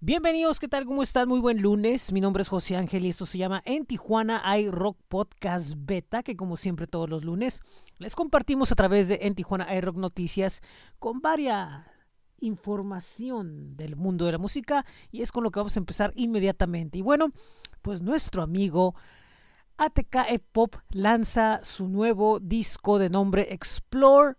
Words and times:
Bienvenidos, 0.00 0.60
¿qué 0.60 0.68
tal? 0.68 0.84
¿Cómo 0.84 1.02
están? 1.02 1.28
Muy 1.28 1.40
buen 1.40 1.60
lunes. 1.60 2.12
Mi 2.12 2.20
nombre 2.20 2.42
es 2.42 2.48
José 2.48 2.76
Ángel 2.76 3.04
y 3.04 3.08
esto 3.08 3.26
se 3.26 3.36
llama 3.36 3.62
En 3.64 3.84
Tijuana 3.84 4.40
hay 4.44 4.70
Rock 4.70 4.96
Podcast 5.08 5.74
Beta, 5.76 6.22
que 6.22 6.36
como 6.36 6.56
siempre 6.56 6.86
todos 6.86 7.10
los 7.10 7.24
lunes 7.24 7.62
les 7.98 8.14
compartimos 8.14 8.70
a 8.70 8.76
través 8.76 9.08
de 9.08 9.18
En 9.22 9.34
Tijuana 9.34 9.66
hay 9.68 9.80
Rock 9.80 9.96
Noticias 9.96 10.62
con 11.00 11.20
varias 11.20 11.84
información 12.38 13.76
del 13.76 13.96
mundo 13.96 14.26
de 14.26 14.32
la 14.32 14.38
música 14.38 14.86
y 15.10 15.22
es 15.22 15.32
con 15.32 15.42
lo 15.42 15.50
que 15.50 15.58
vamos 15.58 15.76
a 15.76 15.80
empezar 15.80 16.12
inmediatamente. 16.14 16.98
Y 16.98 17.02
bueno, 17.02 17.32
pues 17.82 18.00
nuestro 18.00 18.42
amigo 18.42 18.94
ATK 19.78 20.40
Pop 20.52 20.76
lanza 20.90 21.58
su 21.64 21.88
nuevo 21.88 22.38
disco 22.38 23.00
de 23.00 23.10
nombre 23.10 23.52
Explore 23.52 24.36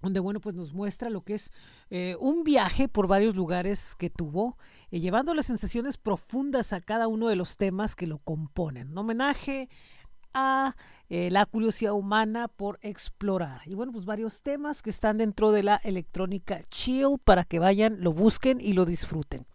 donde 0.00 0.20
bueno 0.20 0.40
pues 0.40 0.54
nos 0.54 0.72
muestra 0.74 1.10
lo 1.10 1.22
que 1.22 1.34
es 1.34 1.52
eh, 1.90 2.16
un 2.20 2.44
viaje 2.44 2.88
por 2.88 3.06
varios 3.06 3.34
lugares 3.34 3.96
que 3.96 4.10
tuvo 4.10 4.56
eh, 4.90 5.00
llevando 5.00 5.34
las 5.34 5.46
sensaciones 5.46 5.96
profundas 5.96 6.72
a 6.72 6.80
cada 6.80 7.08
uno 7.08 7.28
de 7.28 7.36
los 7.36 7.56
temas 7.56 7.96
que 7.96 8.06
lo 8.06 8.18
componen. 8.18 8.90
Un 8.92 8.98
homenaje 8.98 9.68
a 10.34 10.76
eh, 11.08 11.30
la 11.30 11.46
curiosidad 11.46 11.94
humana 11.94 12.48
por 12.48 12.78
explorar. 12.82 13.62
Y 13.66 13.74
bueno 13.74 13.92
pues 13.92 14.04
varios 14.04 14.40
temas 14.42 14.82
que 14.82 14.90
están 14.90 15.18
dentro 15.18 15.50
de 15.50 15.62
la 15.62 15.76
electrónica 15.82 16.62
chill 16.70 17.18
para 17.24 17.44
que 17.44 17.58
vayan 17.58 17.96
lo 18.00 18.12
busquen 18.12 18.60
y 18.60 18.74
lo 18.74 18.84
disfruten 18.84 19.46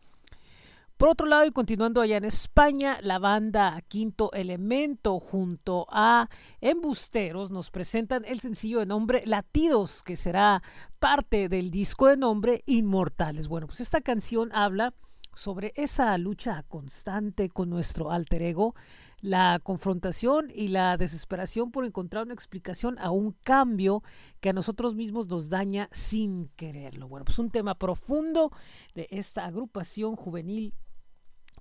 por 1.03 1.09
otro 1.09 1.27
lado, 1.27 1.45
y 1.45 1.51
continuando 1.51 1.99
allá 1.99 2.15
en 2.15 2.23
España, 2.23 2.97
la 3.01 3.19
banda 3.19 3.81
Quinto 3.89 4.31
Elemento 4.31 5.19
junto 5.19 5.85
a 5.89 6.29
Embusteros 6.61 7.51
nos 7.51 7.71
presentan 7.71 8.23
el 8.23 8.39
sencillo 8.39 8.79
de 8.79 8.85
nombre 8.85 9.21
Latidos, 9.25 10.01
que 10.01 10.15
será 10.15 10.63
parte 10.99 11.49
del 11.49 11.71
disco 11.71 12.07
de 12.07 12.15
nombre 12.15 12.63
Inmortales. 12.67 13.49
Bueno, 13.49 13.67
pues 13.67 13.81
esta 13.81 13.99
canción 13.99 14.49
habla 14.53 14.93
sobre 15.35 15.73
esa 15.75 16.17
lucha 16.17 16.63
constante 16.69 17.49
con 17.49 17.69
nuestro 17.69 18.09
alter 18.09 18.41
ego, 18.41 18.73
la 19.19 19.59
confrontación 19.61 20.47
y 20.55 20.69
la 20.69 20.95
desesperación 20.95 21.71
por 21.71 21.83
encontrar 21.83 22.23
una 22.23 22.33
explicación 22.33 22.97
a 22.99 23.11
un 23.11 23.33
cambio 23.43 24.03
que 24.39 24.51
a 24.51 24.53
nosotros 24.53 24.95
mismos 24.95 25.27
nos 25.27 25.49
daña 25.49 25.89
sin 25.91 26.47
quererlo. 26.55 27.09
Bueno, 27.09 27.25
pues 27.25 27.39
un 27.39 27.49
tema 27.49 27.75
profundo 27.75 28.53
de 28.95 29.09
esta 29.11 29.43
agrupación 29.43 30.15
juvenil 30.15 30.73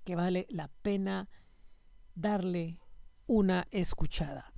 que 0.05 0.17
vale 0.17 0.47
la 0.50 0.69
pena 0.83 1.28
darle 2.14 2.78
una 3.27 3.67
escuchada. 3.70 4.53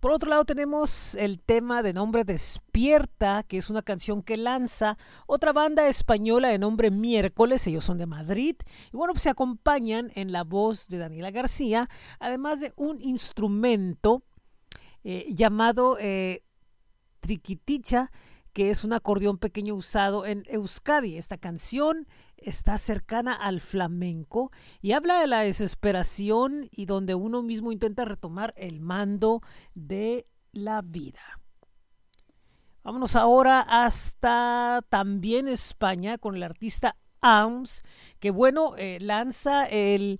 Por 0.00 0.12
otro 0.12 0.30
lado 0.30 0.44
tenemos 0.44 1.16
el 1.16 1.40
tema 1.40 1.82
de 1.82 1.92
nombre 1.92 2.22
Despierta, 2.22 3.42
que 3.42 3.56
es 3.56 3.68
una 3.68 3.82
canción 3.82 4.22
que 4.22 4.36
lanza 4.36 4.96
otra 5.26 5.52
banda 5.52 5.88
española 5.88 6.50
de 6.50 6.58
nombre 6.58 6.92
Miércoles, 6.92 7.66
ellos 7.66 7.84
son 7.84 7.98
de 7.98 8.06
Madrid, 8.06 8.54
y 8.92 8.96
bueno, 8.96 9.12
pues 9.12 9.24
se 9.24 9.30
acompañan 9.30 10.12
en 10.14 10.30
la 10.30 10.44
voz 10.44 10.86
de 10.86 10.98
Daniela 10.98 11.32
García, 11.32 11.88
además 12.20 12.60
de 12.60 12.72
un 12.76 13.00
instrumento 13.00 14.22
eh, 15.02 15.26
llamado 15.34 15.96
eh, 15.98 16.44
Triquiticha, 17.18 18.12
que 18.58 18.70
es 18.70 18.82
un 18.82 18.92
acordeón 18.92 19.38
pequeño 19.38 19.76
usado 19.76 20.26
en 20.26 20.42
Euskadi. 20.48 21.16
Esta 21.16 21.38
canción 21.38 22.08
está 22.36 22.76
cercana 22.76 23.32
al 23.32 23.60
flamenco 23.60 24.50
y 24.82 24.90
habla 24.94 25.20
de 25.20 25.28
la 25.28 25.42
desesperación 25.42 26.68
y 26.72 26.86
donde 26.86 27.14
uno 27.14 27.40
mismo 27.44 27.70
intenta 27.70 28.04
retomar 28.04 28.54
el 28.56 28.80
mando 28.80 29.42
de 29.76 30.24
la 30.50 30.82
vida. 30.82 31.20
Vámonos 32.82 33.14
ahora 33.14 33.60
hasta 33.60 34.84
también 34.88 35.46
España 35.46 36.18
con 36.18 36.34
el 36.34 36.42
artista 36.42 36.96
ARMS, 37.20 37.84
que 38.18 38.32
bueno, 38.32 38.74
eh, 38.76 38.98
lanza 39.00 39.66
el 39.66 40.18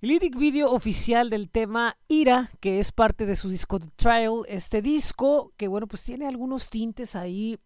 lyric 0.00 0.36
video 0.36 0.70
oficial 0.70 1.30
del 1.30 1.50
tema 1.50 1.96
Ira, 2.08 2.50
que 2.60 2.78
es 2.78 2.92
parte 2.92 3.26
de 3.26 3.36
su 3.36 3.48
disco 3.48 3.78
The 3.78 3.88
Trial. 3.96 4.42
Este 4.48 4.82
disco, 4.82 5.52
que 5.56 5.68
bueno, 5.68 5.86
pues 5.86 6.02
tiene 6.02 6.26
algunos 6.26 6.70
tintes 6.70 7.16
ahí 7.16 7.58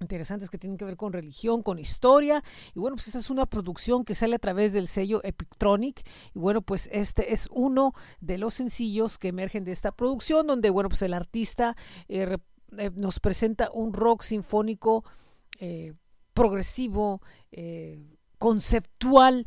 interesantes 0.00 0.50
que 0.50 0.58
tienen 0.58 0.76
que 0.76 0.84
ver 0.84 0.96
con 0.96 1.12
religión, 1.12 1.62
con 1.62 1.78
historia. 1.78 2.42
Y 2.74 2.80
bueno, 2.80 2.96
pues 2.96 3.06
esta 3.06 3.18
es 3.18 3.30
una 3.30 3.46
producción 3.46 4.04
que 4.04 4.14
sale 4.14 4.36
a 4.36 4.40
través 4.40 4.72
del 4.72 4.88
sello 4.88 5.22
Epictronic. 5.24 6.06
Y 6.34 6.38
bueno, 6.38 6.62
pues 6.62 6.88
este 6.92 7.32
es 7.32 7.48
uno 7.52 7.94
de 8.20 8.38
los 8.38 8.54
sencillos 8.54 9.18
que 9.18 9.28
emergen 9.28 9.64
de 9.64 9.72
esta 9.72 9.92
producción, 9.92 10.46
donde 10.46 10.70
bueno, 10.70 10.88
pues 10.88 11.02
el 11.02 11.14
artista 11.14 11.76
eh, 12.08 12.36
eh, 12.76 12.90
nos 12.94 13.20
presenta 13.20 13.70
un 13.72 13.92
rock 13.92 14.22
sinfónico 14.22 15.04
eh, 15.58 15.94
progresivo, 16.34 17.22
conceptual, 18.36 19.46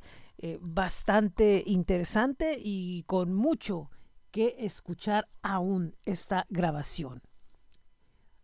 bastante 0.61 1.63
interesante 1.65 2.57
y 2.59 3.03
con 3.03 3.33
mucho 3.33 3.89
que 4.31 4.55
escuchar 4.59 5.27
aún 5.41 5.95
esta 6.05 6.45
grabación. 6.49 7.21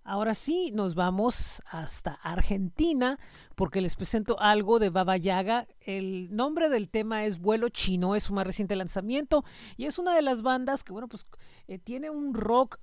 Ahora 0.08 0.36
sí, 0.36 0.70
nos 0.72 0.94
vamos 0.94 1.64
hasta 1.66 2.14
Argentina 2.14 3.18
porque 3.56 3.82
les 3.82 3.96
presento 3.96 4.40
algo 4.40 4.78
de 4.78 4.92
Baba 4.92 5.18
Yaga. 5.18 5.68
El 5.80 6.36
nombre 6.36 6.70
del 6.70 6.90
tema 6.90 7.26
es 7.26 7.40
Vuelo 7.40 7.70
Chino, 7.70 8.16
es 8.16 8.22
su 8.22 8.34
más 8.34 8.46
reciente 8.46 8.76
lanzamiento 8.76 9.44
y 9.78 9.86
es 9.86 9.98
una 9.98 10.14
de 10.14 10.22
las 10.22 10.44
bandas 10.44 10.84
que, 10.84 10.94
bueno, 10.94 11.08
pues 11.08 11.26
eh, 11.68 11.80
tiene 11.80 12.12
un 12.12 12.36
rock 12.36 12.78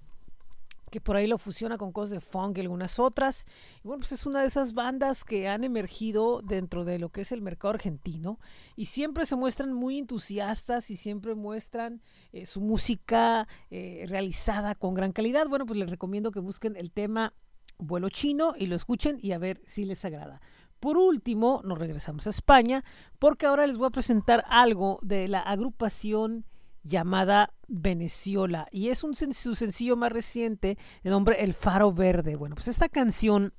que 0.92 1.00
por 1.00 1.16
ahí 1.16 1.26
lo 1.26 1.38
fusiona 1.38 1.78
con 1.78 1.90
cosas 1.90 2.10
de 2.10 2.20
funk 2.20 2.58
y 2.58 2.60
algunas 2.60 2.98
otras. 2.98 3.46
Y 3.82 3.88
bueno, 3.88 4.00
pues 4.00 4.12
es 4.12 4.26
una 4.26 4.42
de 4.42 4.46
esas 4.46 4.74
bandas 4.74 5.24
que 5.24 5.48
han 5.48 5.64
emergido 5.64 6.42
dentro 6.42 6.84
de 6.84 6.98
lo 6.98 7.08
que 7.08 7.22
es 7.22 7.32
el 7.32 7.40
mercado 7.40 7.72
argentino 7.72 8.38
y 8.76 8.84
siempre 8.84 9.24
se 9.24 9.34
muestran 9.34 9.72
muy 9.72 9.98
entusiastas 9.98 10.90
y 10.90 10.96
siempre 10.96 11.34
muestran 11.34 12.02
eh, 12.32 12.44
su 12.44 12.60
música 12.60 13.48
eh, 13.70 14.04
realizada 14.06 14.74
con 14.74 14.92
gran 14.92 15.12
calidad. 15.12 15.48
Bueno, 15.48 15.64
pues 15.64 15.78
les 15.78 15.88
recomiendo 15.88 16.30
que 16.30 16.40
busquen 16.40 16.76
el 16.76 16.92
tema 16.92 17.32
Vuelo 17.78 18.10
Chino 18.10 18.54
y 18.58 18.66
lo 18.66 18.76
escuchen 18.76 19.18
y 19.18 19.32
a 19.32 19.38
ver 19.38 19.62
si 19.64 19.86
les 19.86 20.04
agrada. 20.04 20.42
Por 20.78 20.98
último, 20.98 21.62
nos 21.64 21.78
regresamos 21.78 22.26
a 22.26 22.30
España 22.30 22.84
porque 23.18 23.46
ahora 23.46 23.66
les 23.66 23.78
voy 23.78 23.86
a 23.86 23.90
presentar 23.90 24.44
algo 24.50 24.98
de 25.00 25.26
la 25.26 25.40
agrupación 25.40 26.44
llamada 26.84 27.52
Veneciola 27.68 28.68
y 28.70 28.88
es 28.88 29.04
un, 29.04 29.14
su 29.14 29.54
sencillo 29.54 29.96
más 29.96 30.12
reciente 30.12 30.78
de 31.02 31.10
nombre 31.10 31.42
El 31.42 31.54
Faro 31.54 31.92
Verde. 31.92 32.36
Bueno, 32.36 32.54
pues 32.54 32.68
esta 32.68 32.88
canción 32.88 33.52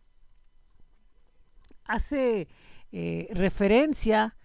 hace 1.85 2.47
eh, 2.91 3.27
referencia 3.31 4.37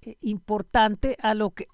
eh, 0.00 0.16
importante 0.20 1.16
a 1.20 1.34
lo 1.34 1.50
que 1.50 1.68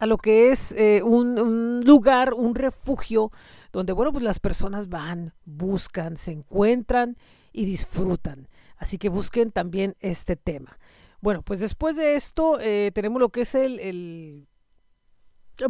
a 0.00 0.06
lo 0.06 0.18
que 0.18 0.50
es 0.50 0.72
eh, 0.72 1.02
un, 1.02 1.80
lugar, 1.84 2.34
un 2.34 2.54
refugio 2.54 3.30
donde 3.72 3.92
bueno 3.92 4.12
pues 4.12 4.24
las 4.24 4.38
personas 4.38 4.88
van, 4.88 5.32
buscan, 5.44 6.16
se 6.16 6.32
encuentran 6.32 7.16
y 7.52 7.64
disfrutan. 7.64 8.48
Así 8.76 8.98
que 8.98 9.08
busquen 9.08 9.52
también 9.52 9.96
este 10.00 10.36
tema. 10.36 10.78
Bueno, 11.20 11.42
pues 11.42 11.60
después 11.60 11.96
de 11.96 12.16
esto 12.16 12.58
tenemos 12.92 13.18
lo 13.18 13.30
que 13.30 13.42
es 13.42 13.54
el, 13.54 13.80
el 13.80 14.46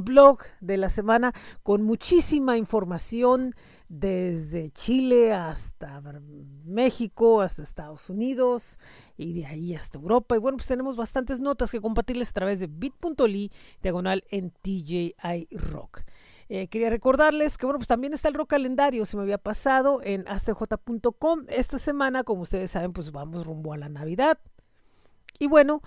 blog 0.01 0.41
de 0.61 0.77
la 0.77 0.89
semana 0.89 1.33
con 1.63 1.83
muchísima 1.83 2.57
información 2.57 3.55
desde 3.89 4.71
Chile 4.71 5.33
hasta 5.33 6.03
México, 6.65 7.41
hasta 7.41 7.63
Estados 7.63 8.11
Unidos 8.11 8.79
y 9.17 9.35
de 9.35 9.47
ahí 9.47 9.75
hasta 9.75 9.99
Europa. 9.99 10.37
Y 10.37 10.39
bueno, 10.39 10.57
pues 10.57 10.69
tenemos 10.69 10.97
bastantes 10.97 11.41
notas 11.41 11.71
que 11.71 11.81
compartirles 11.81 12.31
a 12.31 12.33
través 12.33 12.61
de 12.61 12.67
bit.ly 12.67 13.53
diagonal 13.83 14.25
en 14.31 14.51
TJI 14.51 15.15
Rock. 15.53 16.03
Eh, 16.49 16.69
quería 16.69 16.91
recordarles 16.91 17.57
que 17.57 17.67
bueno, 17.67 17.79
pues 17.79 17.89
también 17.89 18.13
está 18.13 18.29
el 18.29 18.35
rock 18.35 18.51
calendario, 18.51 19.07
se 19.07 19.17
me 19.17 19.23
había 19.23 19.39
pasado 19.39 20.01
en 20.03 20.29
astj.com. 20.29 21.45
Esta 21.49 21.79
semana, 21.79 22.25
como 22.25 22.43
ustedes 22.43 22.71
saben, 22.71 22.93
pues 22.93 23.13
vamos 23.13 23.47
rumbo 23.47 23.73
a 23.73 23.79
la 23.79 23.89
Navidad. 23.89 24.39
Y 25.39 25.47
bueno, 25.47 25.83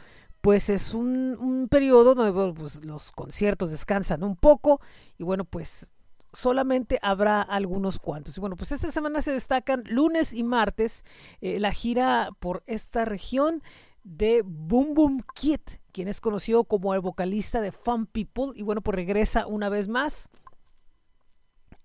pues 0.47 0.69
es 0.69 0.93
un, 0.93 1.67
periodo 1.69 2.15
donde 2.15 2.53
pues, 2.53 2.85
los 2.85 3.11
conciertos 3.11 3.69
descansan 3.69 4.23
un 4.23 4.37
poco 4.37 4.79
y 5.17 5.23
bueno, 5.23 5.43
pues 5.43 5.91
solamente 6.31 6.99
habrá 7.01 7.41
algunos 7.41 7.99
cuantos. 7.99 8.37
Y 8.37 8.39
bueno, 8.39 8.55
pues 8.55 8.71
esta 8.71 8.89
semana 8.89 9.21
se 9.21 9.33
destacan 9.33 9.83
lunes 9.89 10.33
y 10.33 10.43
martes 10.43 11.03
eh, 11.41 11.59
la 11.59 11.73
gira 11.73 12.29
por 12.39 12.63
esta 12.65 13.03
región 13.03 13.61
de 14.05 14.41
Boom 14.45 14.93
Boom 14.93 15.25
Kid, 15.33 15.59
quien 15.91 16.07
es 16.07 16.21
conocido 16.21 16.63
como 16.63 16.93
el 16.93 17.01
vocalista 17.01 17.59
de 17.59 17.73
Fun 17.73 18.05
People 18.05 18.53
y 18.55 18.63
bueno, 18.63 18.79
pues 18.79 18.95
regresa 18.95 19.47
una 19.47 19.67
vez 19.67 19.89
más 19.89 20.29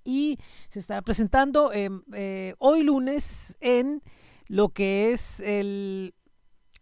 y 0.04 0.38
se 0.68 0.78
está 0.78 1.02
presentando 1.02 1.72
em, 1.72 2.04
eh, 2.12 2.54
hoy 2.60 2.84
lunes 2.84 3.56
en 3.60 4.04
lo 4.46 4.68
que 4.68 5.10
es 5.10 5.40
el 5.40 6.14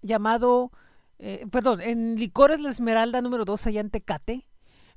llamado 0.02 0.72
eh, 1.20 1.46
perdón, 1.50 1.80
en 1.80 2.16
Licores 2.16 2.60
La 2.60 2.70
Esmeralda 2.70 3.20
número 3.20 3.44
2 3.44 3.66
allá 3.66 3.80
en 3.80 3.90
Tecate, 3.90 4.48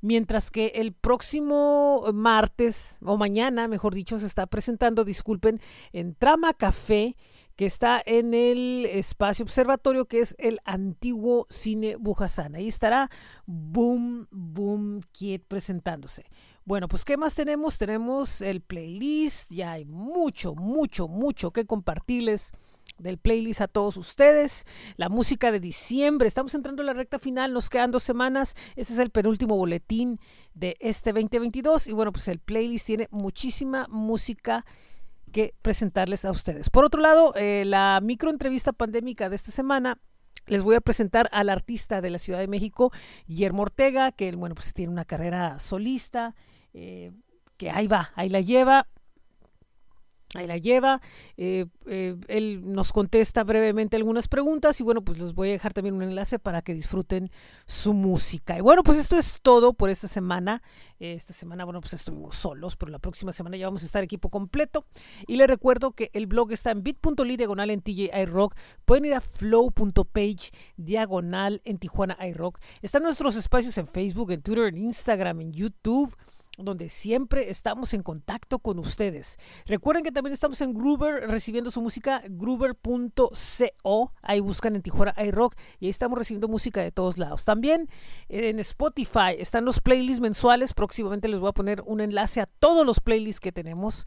mientras 0.01 0.51
que 0.51 0.67
el 0.75 0.93
próximo 0.93 2.05
martes, 2.13 2.97
o 3.03 3.17
mañana, 3.17 3.67
mejor 3.67 3.93
dicho, 3.93 4.17
se 4.17 4.25
está 4.25 4.47
presentando, 4.47 5.03
disculpen, 5.03 5.59
en 5.91 6.15
Trama 6.15 6.53
Café, 6.53 7.17
que 7.55 7.65
está 7.65 8.01
en 8.05 8.33
el 8.33 8.85
espacio 8.85 9.43
observatorio 9.43 10.05
que 10.05 10.19
es 10.19 10.35
el 10.39 10.59
antiguo 10.65 11.45
cine 11.49 11.95
Bujasán. 11.97 12.55
Ahí 12.55 12.67
estará 12.67 13.11
Boom 13.45 14.27
Boom 14.31 15.01
Kid 15.11 15.41
presentándose. 15.47 16.25
Bueno, 16.65 16.87
pues 16.87 17.05
¿qué 17.05 17.17
más 17.17 17.35
tenemos? 17.35 17.77
Tenemos 17.77 18.41
el 18.41 18.61
playlist, 18.61 19.51
ya 19.51 19.73
hay 19.73 19.85
mucho, 19.85 20.55
mucho, 20.55 21.07
mucho 21.07 21.51
que 21.51 21.65
compartirles 21.65 22.53
del 22.97 23.17
playlist 23.17 23.61
a 23.61 23.67
todos 23.67 23.97
ustedes. 23.97 24.65
La 24.97 25.09
música 25.09 25.51
de 25.51 25.59
diciembre, 25.59 26.27
estamos 26.27 26.53
entrando 26.55 26.81
en 26.81 26.87
la 26.87 26.93
recta 26.93 27.19
final, 27.19 27.53
nos 27.53 27.69
quedan 27.69 27.91
dos 27.91 28.03
semanas. 28.03 28.55
Este 28.75 28.93
es 28.93 28.99
el 28.99 29.09
penúltimo 29.09 29.57
boletín 29.57 30.19
de 30.53 30.75
este 30.79 31.13
2022 31.13 31.87
y 31.87 31.93
bueno, 31.93 32.11
pues 32.11 32.27
el 32.27 32.39
playlist 32.39 32.85
tiene 32.85 33.07
muchísima 33.11 33.87
música 33.89 34.65
que 35.31 35.53
presentarles 35.61 36.25
a 36.25 36.31
ustedes. 36.31 36.69
Por 36.69 36.85
otro 36.85 37.01
lado, 37.01 37.33
eh, 37.35 37.63
la 37.65 37.99
microentrevista 38.01 38.71
pandémica 38.71 39.29
de 39.29 39.35
esta 39.35 39.51
semana 39.51 39.97
les 40.47 40.61
voy 40.61 40.75
a 40.75 40.81
presentar 40.81 41.29
al 41.31 41.49
artista 41.49 42.01
de 42.01 42.09
la 42.09 42.19
Ciudad 42.19 42.39
de 42.39 42.47
México, 42.47 42.91
Guillermo 43.27 43.63
Ortega, 43.63 44.11
que 44.11 44.31
bueno, 44.33 44.55
pues 44.55 44.73
tiene 44.73 44.91
una 44.91 45.05
carrera 45.05 45.57
solista, 45.59 46.35
eh, 46.73 47.11
que 47.57 47.71
ahí 47.71 47.87
va, 47.87 48.11
ahí 48.15 48.29
la 48.29 48.41
lleva. 48.41 48.87
Ahí 50.35 50.47
la 50.47 50.57
lleva. 50.57 51.01
Eh, 51.37 51.65
eh, 51.87 52.15
él 52.27 52.61
nos 52.65 52.91
contesta 52.91 53.43
brevemente 53.43 53.95
algunas 53.95 54.27
preguntas 54.27 54.79
y 54.79 54.83
bueno, 54.83 55.03
pues 55.03 55.19
les 55.19 55.33
voy 55.33 55.49
a 55.49 55.51
dejar 55.51 55.73
también 55.73 55.95
un 55.95 56.03
enlace 56.03 56.39
para 56.39 56.61
que 56.61 56.73
disfruten 56.73 57.29
su 57.65 57.93
música. 57.93 58.57
Y 58.57 58.61
bueno, 58.61 58.83
pues 58.83 58.97
esto 58.97 59.17
es 59.17 59.39
todo 59.41 59.73
por 59.73 59.89
esta 59.89 60.07
semana. 60.07 60.61
esta 60.99 61.33
semana, 61.33 61.65
bueno, 61.65 61.81
pues 61.81 61.93
estuvimos 61.93 62.35
solos, 62.35 62.77
pero 62.77 62.91
la 62.91 62.99
próxima 62.99 63.31
semana 63.31 63.57
ya 63.57 63.67
vamos 63.67 63.83
a 63.83 63.85
estar 63.85 64.03
equipo 64.03 64.29
completo. 64.29 64.85
Y 65.27 65.35
les 65.35 65.47
recuerdo 65.47 65.91
que 65.91 66.09
el 66.13 66.27
blog 66.27 66.51
está 66.51 66.71
en 66.71 66.83
bit.ly 66.83 67.37
diagonal 67.37 67.69
en 67.69 67.81
TJ 67.81 68.25
Rock. 68.25 68.55
Pueden 68.85 69.05
ir 69.05 69.13
a 69.13 69.21
flow.page 69.21 70.51
diagonal 70.77 71.61
en 71.65 71.77
Tijuana 71.77 72.17
iRock. 72.27 72.59
Están 72.81 73.03
nuestros 73.03 73.35
espacios 73.35 73.77
en 73.77 73.87
Facebook, 73.87 74.31
en 74.31 74.41
Twitter, 74.41 74.65
en 74.65 74.77
Instagram, 74.77 75.41
en 75.41 75.53
YouTube 75.53 76.15
donde 76.57 76.89
siempre 76.89 77.49
estamos 77.49 77.93
en 77.93 78.03
contacto 78.03 78.59
con 78.59 78.77
ustedes. 78.77 79.37
Recuerden 79.65 80.03
que 80.03 80.11
también 80.11 80.33
estamos 80.33 80.61
en 80.61 80.73
Groover 80.73 81.27
recibiendo 81.27 81.71
su 81.71 81.81
música, 81.81 82.21
groover.co. 82.29 84.13
Ahí 84.21 84.39
buscan 84.39 84.75
en 84.75 84.81
Tijuana 84.81 85.15
iRock 85.17 85.55
y 85.79 85.85
ahí 85.85 85.89
estamos 85.89 86.17
recibiendo 86.17 86.47
música 86.47 86.81
de 86.81 86.91
todos 86.91 87.17
lados. 87.17 87.43
También 87.43 87.89
en 88.29 88.59
Spotify 88.59 89.35
están 89.37 89.65
los 89.65 89.79
playlists 89.79 90.21
mensuales. 90.21 90.73
Próximamente 90.73 91.27
les 91.27 91.39
voy 91.39 91.49
a 91.49 91.53
poner 91.53 91.81
un 91.85 92.01
enlace 92.01 92.41
a 92.41 92.45
todos 92.45 92.85
los 92.85 92.99
playlists 92.99 93.39
que 93.39 93.51
tenemos. 93.51 94.05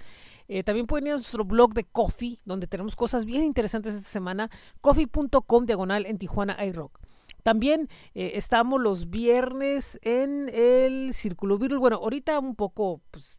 Eh, 0.48 0.62
también 0.62 0.86
pueden 0.86 1.08
ir 1.08 1.12
a 1.14 1.16
nuestro 1.16 1.44
blog 1.44 1.74
de 1.74 1.84
Coffee, 1.84 2.38
donde 2.44 2.68
tenemos 2.68 2.94
cosas 2.94 3.24
bien 3.24 3.42
interesantes 3.42 3.94
esta 3.94 4.08
semana. 4.08 4.50
Coffee.com 4.80 5.66
diagonal 5.66 6.06
en 6.06 6.18
Tijuana 6.18 6.64
iRock. 6.64 7.00
También 7.46 7.88
eh, 8.16 8.32
estamos 8.34 8.80
los 8.80 9.08
viernes 9.08 10.00
en 10.02 10.50
el 10.52 11.14
Círculo 11.14 11.58
Virus. 11.58 11.78
Bueno, 11.78 11.98
ahorita 11.98 12.40
un 12.40 12.56
poco, 12.56 13.00
pues, 13.12 13.38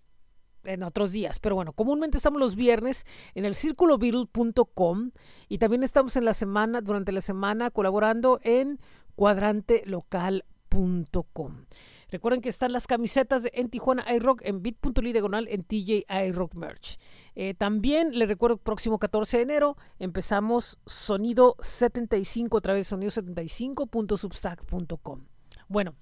en 0.64 0.84
otros 0.84 1.12
días, 1.12 1.40
pero 1.40 1.56
bueno, 1.56 1.74
comúnmente 1.74 2.16
estamos 2.16 2.40
los 2.40 2.56
viernes 2.56 3.06
en 3.36 3.44
el 3.44 3.54
círculovirul.com 3.54 5.12
y 5.50 5.58
también 5.58 5.84
estamos 5.84 6.16
en 6.16 6.24
la 6.24 6.34
semana, 6.34 6.80
durante 6.80 7.12
la 7.12 7.20
semana, 7.20 7.70
colaborando 7.70 8.40
en 8.44 8.80
cuadrantelocal.com. 9.16 11.66
Recuerden 12.10 12.40
que 12.40 12.48
están 12.48 12.72
las 12.72 12.88
camisetas 12.88 13.44
de 13.44 13.52
En 13.54 13.70
Tijuana 13.70 14.06
iRock 14.16 14.42
en 14.46 14.64
bit.ly 14.64 15.12
diagonal 15.12 15.50
en 15.50 15.66
TJ 15.66 16.06
iRock 16.28 16.54
Merch. 16.54 16.98
Eh, 17.40 17.54
también 17.54 18.18
les 18.18 18.28
recuerdo, 18.28 18.58
próximo 18.58 18.98
14 18.98 19.38
de 19.38 19.44
enero 19.44 19.78
empezamos 20.00 20.80
Sonido 20.88 21.56
75, 21.60 22.58
otra 22.58 22.74
vez 22.74 22.92
sonido75.substack.com. 22.92 25.28
Bueno, 25.68 25.94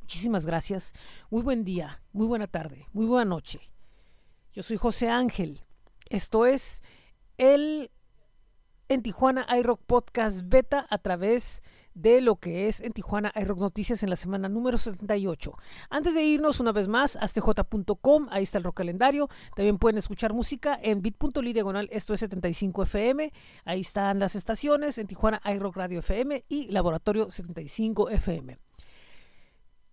muchísimas 0.00 0.46
gracias. 0.46 0.92
Muy 1.30 1.42
buen 1.42 1.62
día, 1.62 2.02
muy 2.12 2.26
buena 2.26 2.48
tarde, 2.48 2.88
muy 2.92 3.06
buena 3.06 3.26
noche. 3.26 3.60
Yo 4.52 4.64
soy 4.64 4.76
José 4.76 5.08
Ángel. 5.08 5.60
Esto 6.08 6.46
es 6.46 6.82
el 7.38 7.92
En 8.88 9.04
Tijuana 9.04 9.46
iRock 9.56 9.80
Podcast 9.86 10.40
Beta 10.46 10.84
a 10.90 10.98
través 10.98 11.62
de 11.62 11.79
de 11.94 12.20
lo 12.20 12.36
que 12.36 12.68
es 12.68 12.80
en 12.80 12.92
Tijuana 12.92 13.32
iRock 13.34 13.58
Noticias 13.58 14.02
en 14.02 14.10
la 14.10 14.16
semana 14.16 14.48
número 14.48 14.78
78. 14.78 15.52
Antes 15.90 16.14
de 16.14 16.22
irnos 16.22 16.60
una 16.60 16.72
vez 16.72 16.88
más 16.88 17.16
a 17.16 17.26
stj.com, 17.26 18.28
ahí 18.30 18.42
está 18.42 18.58
el 18.58 18.64
rock 18.64 18.78
calendario. 18.78 19.28
También 19.54 19.78
pueden 19.78 19.98
escuchar 19.98 20.32
música 20.32 20.78
en 20.82 21.02
bit.ly 21.02 21.52
diagonal, 21.52 21.88
esto 21.92 22.14
es 22.14 22.20
75 22.20 22.82
FM. 22.84 23.32
Ahí 23.64 23.80
están 23.80 24.18
las 24.18 24.36
estaciones 24.36 24.98
en 24.98 25.06
Tijuana 25.06 25.40
iRock 25.44 25.76
Radio 25.76 25.98
FM 26.00 26.44
y 26.48 26.68
Laboratorio 26.68 27.30
75 27.30 28.10
FM. 28.10 28.58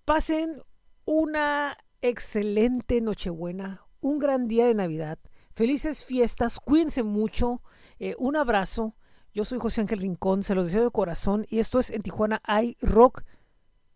Pasen 0.06 0.62
una 1.06 1.78
excelente 2.02 3.02
Nochebuena, 3.02 3.82
un 4.00 4.20
gran 4.20 4.48
día 4.48 4.68
de 4.68 4.74
Navidad. 4.74 5.20
Felices 5.56 6.06
fiestas, 6.06 6.60
cuídense 6.60 7.04
mucho. 7.04 7.62
Eh, 8.00 8.16
un 8.20 8.36
abrazo. 8.36 8.96
Yo 9.38 9.44
soy 9.44 9.60
José 9.60 9.82
Ángel 9.82 10.00
Rincón, 10.00 10.42
se 10.42 10.56
los 10.56 10.66
deseo 10.66 10.86
de 10.86 10.90
corazón 10.90 11.46
y 11.48 11.60
esto 11.60 11.78
es 11.78 11.92
en 11.92 12.02
Tijuana 12.02 12.42
hay 12.44 12.76
Rock 12.82 13.22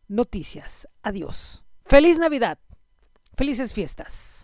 Noticias. 0.08 0.88
Adiós. 1.02 1.66
Feliz 1.84 2.20
Navidad. 2.20 2.60
Felices 3.36 3.74
fiestas. 3.74 4.41